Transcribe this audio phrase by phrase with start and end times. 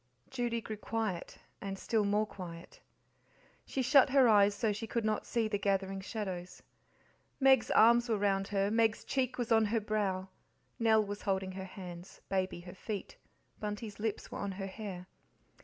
[0.31, 2.79] Judy grew quiet, and still more quiet.
[3.67, 6.63] She shut her eyes so she could not see the gathering shadows.
[7.39, 10.29] Meg's arms were round her, Meg's cheek was on her brow,
[10.79, 13.17] Nell was holding her hands, Baby her feet,
[13.59, 15.05] Bunty's lips were on her hair.